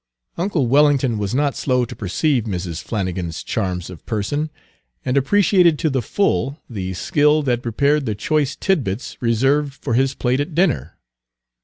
[0.35, 2.81] Uncle Wellington was not slow to perceive Mrs.
[2.81, 4.49] Flannigan's charms of person,
[5.05, 10.15] and appreciated to the full the skill that prepared the choice tidbits reserved for his
[10.15, 10.97] plate at dinner.